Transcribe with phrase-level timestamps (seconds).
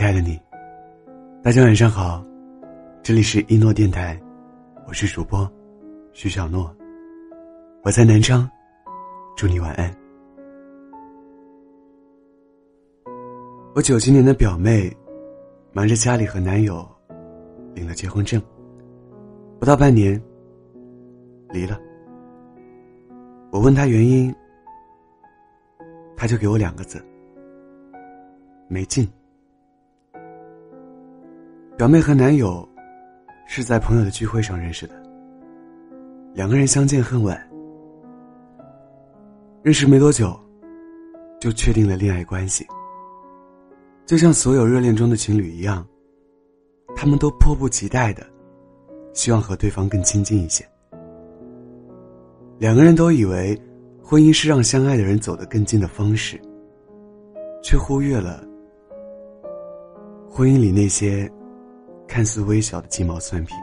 [0.00, 0.40] 亲爱的你，
[1.42, 2.24] 大家晚上好，
[3.02, 4.18] 这里是一诺电台，
[4.88, 5.46] 我是主播
[6.14, 6.74] 徐小诺，
[7.82, 8.50] 我在南昌，
[9.36, 9.94] 祝你晚安。
[13.74, 14.90] 我九七年的表妹，
[15.74, 16.82] 瞒着家里和男友，
[17.74, 18.42] 领了结婚证，
[19.58, 20.18] 不到半年，
[21.50, 21.78] 离了。
[23.52, 24.34] 我问她原因，
[26.16, 27.04] 她就给我两个字：
[28.66, 29.06] 没劲。
[31.80, 32.68] 表妹和男友
[33.46, 34.92] 是在朋友的聚会上认识的，
[36.34, 37.50] 两个人相见恨晚，
[39.62, 40.38] 认识没多久
[41.40, 42.66] 就确定了恋爱关系。
[44.04, 45.82] 就像所有热恋中的情侣一样，
[46.94, 48.26] 他们都迫不及待的
[49.14, 50.62] 希望和对方更亲近一些。
[52.58, 53.58] 两个人都以为
[54.02, 56.38] 婚姻是让相爱的人走得更近的方式，
[57.62, 58.44] 却忽略了
[60.28, 61.26] 婚姻里那些。
[62.10, 63.54] 看似微小的鸡毛蒜皮，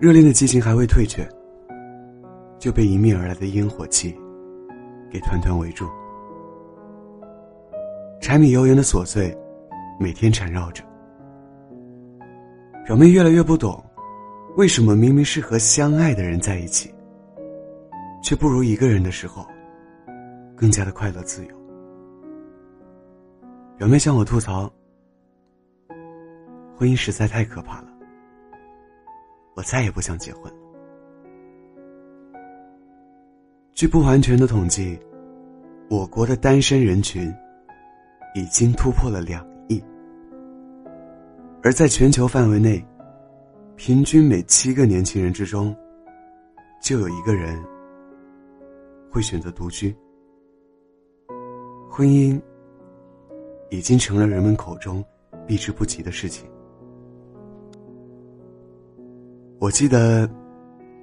[0.00, 1.28] 热恋的激情还未退却，
[2.58, 4.18] 就被迎面而来的烟火气
[5.10, 5.86] 给团团围住。
[8.18, 9.36] 柴米油盐的琐碎，
[10.00, 10.82] 每天缠绕着。
[12.86, 13.84] 表妹越来越不懂，
[14.56, 16.90] 为什么明明是和相爱的人在一起，
[18.22, 19.46] 却不如一个人的时候
[20.56, 21.54] 更加的快乐自由。
[23.76, 24.72] 表妹向我吐槽。
[26.76, 27.88] 婚姻实在太可怕了，
[29.54, 30.58] 我再也不想结婚了。
[33.74, 34.98] 据不完全的统计，
[35.88, 37.32] 我国的单身人群
[38.34, 39.82] 已经突破了两亿，
[41.62, 42.84] 而在全球范围内，
[43.76, 45.74] 平均每七个年轻人之中，
[46.80, 47.62] 就有一个人
[49.10, 49.94] 会选择独居。
[51.90, 52.40] 婚姻
[53.70, 55.04] 已经成了人们口中
[55.46, 56.51] 避之不及的事情。
[59.62, 60.28] 我记得，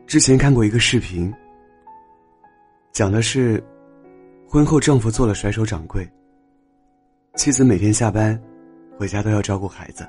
[0.06, 1.34] 之前看过一个视频，
[2.92, 3.64] 讲的是，
[4.50, 6.06] 婚后丈夫做了甩手掌柜，
[7.36, 8.38] 妻子每天下班
[8.98, 10.06] 回家都要照顾孩子，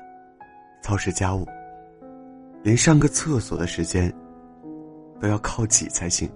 [0.83, 1.47] 操持家务，
[2.61, 4.13] 连上个厕所的时间
[5.21, 6.29] 都要靠挤才行。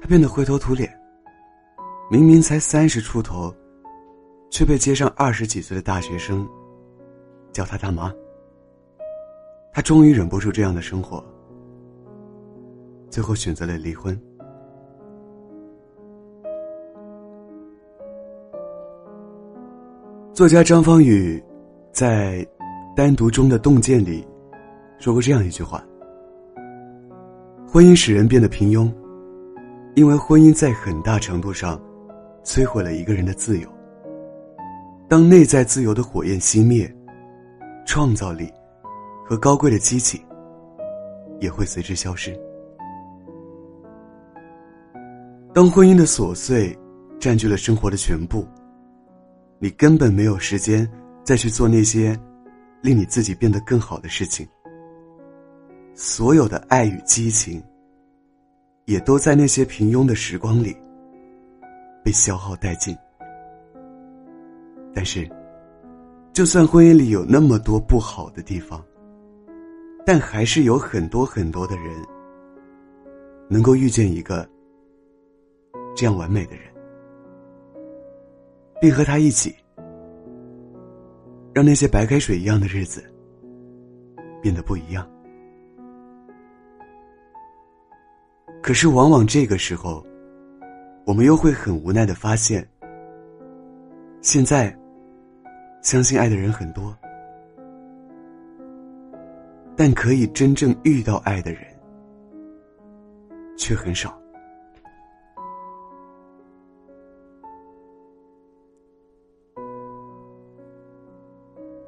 [0.00, 0.90] 他变得灰头土脸，
[2.10, 3.54] 明明才三十出头，
[4.50, 6.48] 却被街上二十几岁的大学生
[7.52, 8.10] 叫他大妈。
[9.78, 11.24] 他终于忍不住这样的生活，
[13.08, 14.20] 最后选择了离婚。
[20.32, 21.40] 作家张方宇
[21.92, 22.44] 在
[22.96, 24.26] 《单独中的洞见》里
[24.98, 25.80] 说过这样一句话
[27.64, 28.92] ：“婚姻使人变得平庸，
[29.94, 31.80] 因为婚姻在很大程度上
[32.42, 33.68] 摧毁了一个人的自由。
[35.06, 36.92] 当内在自由的火焰熄灭，
[37.86, 38.52] 创造力。”
[39.28, 40.18] 和高贵的激情
[41.38, 42.34] 也会随之消失。
[45.52, 46.74] 当婚姻的琐碎
[47.20, 48.48] 占据了生活的全部，
[49.58, 50.90] 你根本没有时间
[51.24, 52.18] 再去做那些
[52.80, 54.48] 令你自己变得更好的事情。
[55.94, 57.62] 所有的爱与激情，
[58.86, 60.74] 也都在那些平庸的时光里
[62.02, 62.96] 被消耗殆尽。
[64.94, 65.28] 但是，
[66.32, 68.82] 就算婚姻里有那么多不好的地方，
[70.08, 71.94] 但还是有很多很多的人，
[73.46, 74.48] 能够遇见一个
[75.94, 76.62] 这样完美的人，
[78.80, 79.54] 并和他一起，
[81.52, 83.04] 让那些白开水一样的日子
[84.40, 85.06] 变得不一样。
[88.62, 90.02] 可是，往往这个时候，
[91.04, 92.66] 我们又会很无奈的发现，
[94.22, 94.74] 现在
[95.82, 96.96] 相信爱的人很多。
[99.78, 101.62] 但可以真正遇到爱的人，
[103.56, 104.20] 却很少。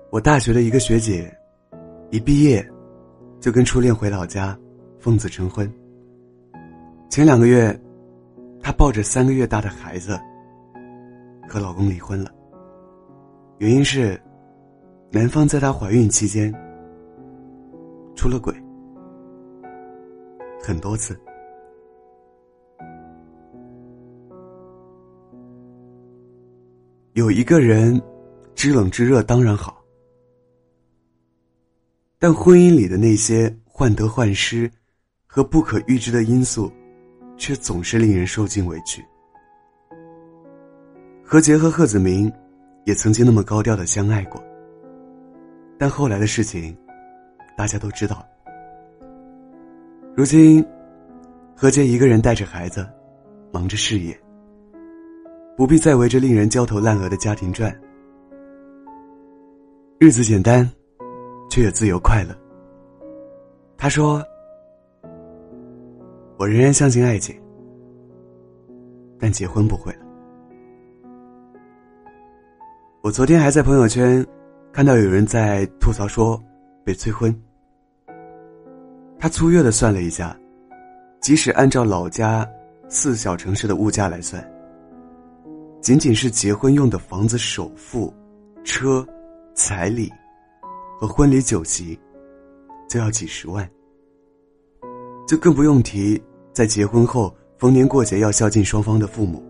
[0.08, 1.36] 我大学的一个学姐，
[2.10, 2.64] 一毕业
[3.40, 4.56] 就跟初恋回老家，
[5.00, 5.68] 奉子成婚。
[7.08, 7.76] 前两个月，
[8.62, 10.16] 她抱着三个月大的孩子，
[11.48, 12.30] 和老公离婚了。
[13.58, 14.20] 原因是，
[15.10, 16.54] 男方在她怀孕期间。
[18.20, 18.54] 出了轨，
[20.62, 21.18] 很多次。
[27.14, 27.98] 有一个人
[28.54, 29.82] 知冷知热当然好，
[32.18, 34.70] 但婚姻里的那些患得患失
[35.26, 36.70] 和不可预知的因素，
[37.38, 39.02] 却总是令人受尽委屈。
[41.24, 42.30] 何洁和贺子铭
[42.84, 44.38] 也曾经那么高调的相爱过。
[45.78, 46.76] 但后来的事情，
[47.60, 48.26] 大家都知道。
[50.16, 50.64] 如今，
[51.54, 52.88] 何洁一个人带着孩子，
[53.52, 54.18] 忙着事业，
[55.58, 57.70] 不必再围着令人焦头烂额的家庭转，
[59.98, 60.66] 日子简单，
[61.50, 62.34] 却也自由快乐。
[63.76, 64.24] 他说
[66.40, 67.38] ：“我仍然相信爱情，
[69.18, 69.98] 但结婚不会了。”
[73.04, 74.26] 我昨天还在朋友圈
[74.72, 76.42] 看到有人在吐槽说
[76.86, 77.30] 被催婚。
[79.20, 80.34] 他粗略的算了一下，
[81.20, 82.48] 即使按照老家
[82.88, 84.42] 四小城市的物价来算，
[85.82, 88.12] 仅仅是结婚用的房子首付、
[88.64, 89.06] 车、
[89.54, 90.10] 彩礼
[90.98, 92.00] 和婚礼酒席，
[92.88, 93.68] 就要几十万。
[95.28, 96.20] 就更不用提
[96.52, 99.44] 在结婚后逢年过节要孝敬双方的父母，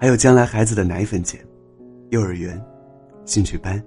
[0.00, 1.38] 还有将来孩子的奶粉钱。
[2.08, 2.58] 幼儿园、
[3.26, 3.80] 兴趣班，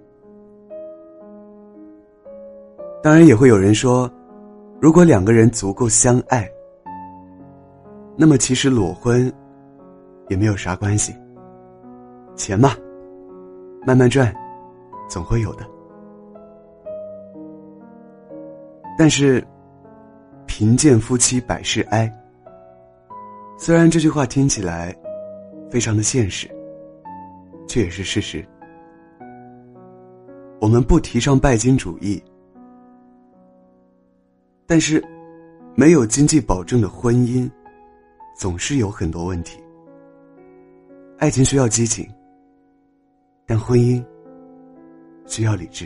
[3.01, 4.07] 当然也会有人说，
[4.81, 6.49] 如果两个人足够相爱，
[8.17, 9.31] 那么其实裸婚
[10.27, 11.15] 也没有啥关系。
[12.35, 12.71] 钱嘛，
[13.85, 14.33] 慢慢赚，
[15.07, 15.63] 总会有的。
[18.97, 19.45] 但是，
[20.47, 22.11] 贫贱夫妻百事哀。
[23.59, 24.95] 虽然这句话听起来
[25.69, 26.49] 非常的现实。
[27.67, 28.45] 却也是事实。
[30.59, 32.21] 我们不提倡拜金主义，
[34.71, 35.03] 但是
[35.75, 37.51] 没有经济保证的婚姻，
[38.37, 39.61] 总是有很多问题。
[41.17, 42.09] 爱情需要激情，
[43.45, 44.01] 但婚姻
[45.25, 45.85] 需要理智。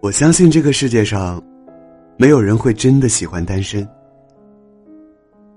[0.00, 1.42] 我相信这个世界上，
[2.16, 3.86] 没有人会真的喜欢单身。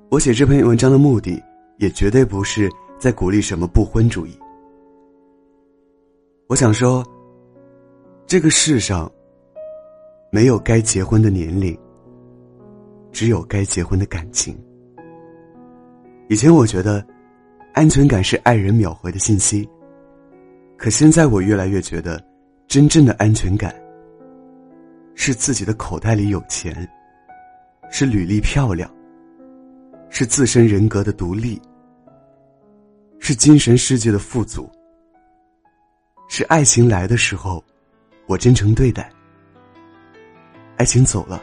[0.09, 1.41] 我写这篇文章的目的，
[1.77, 2.69] 也绝对不是。
[2.99, 4.37] 在鼓励什么不婚主义？
[6.47, 7.01] 我想说，
[8.27, 9.09] 这个世上
[10.33, 11.77] 没有该结婚的年龄，
[13.11, 14.57] 只有该结婚的感情。
[16.27, 17.05] 以前我觉得，
[17.75, 19.69] 安全感是爱人秒回的信息，
[20.75, 22.19] 可现在我越来越觉得，
[22.67, 23.79] 真正的安全感
[25.13, 26.75] 是自己的口袋里有钱，
[27.91, 28.91] 是履历漂亮，
[30.09, 31.61] 是自身人格的独立。
[33.19, 34.67] 是精神世界的富足，
[36.27, 37.63] 是爱情来的时候，
[38.25, 39.03] 我真诚对待；
[40.77, 41.41] 爱情走了，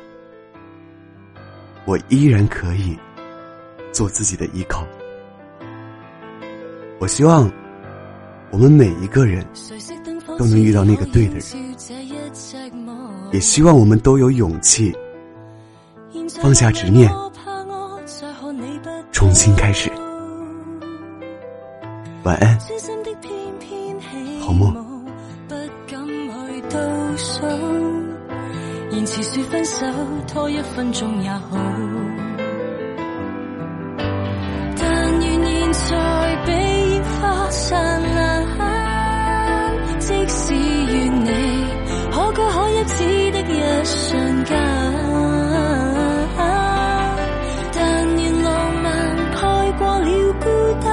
[1.85, 2.99] 我依然可以
[3.93, 4.85] 做自己的依靠。
[6.99, 7.51] 我希望
[8.51, 9.47] 我们每一个人
[10.39, 11.43] 都能遇到那个对的人，
[13.33, 14.95] 也希望我们都有勇气
[16.43, 17.11] 放下执念，
[19.13, 19.91] 重新开始。
[22.25, 22.59] 晚安，
[28.91, 29.87] 言辞说分手，
[30.27, 31.41] 拖一分钟也好。
[34.77, 38.17] 但愿现在比烟花灿烂。
[40.01, 41.29] 即使与你
[42.11, 44.59] 可歌可泣只的一瞬间。
[47.73, 49.39] 但愿浪漫盖
[49.79, 50.45] 过了孤
[50.85, 50.89] 单。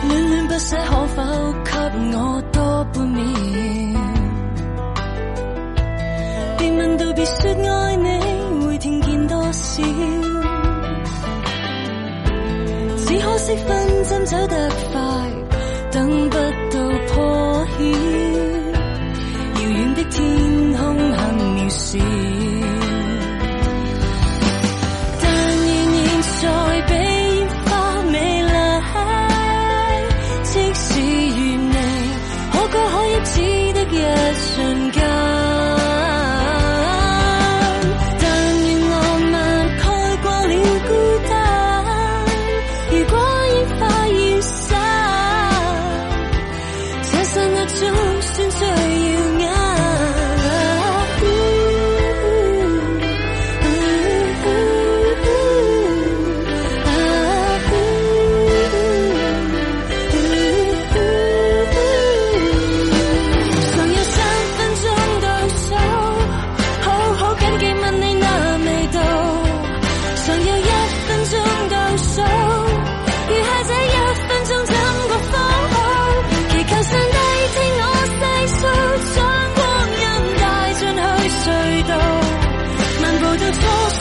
[0.10, 1.07] 等不到破
[13.48, 15.02] 积分怎走得快
[15.90, 16.38] 等不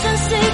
[0.02, 0.45] just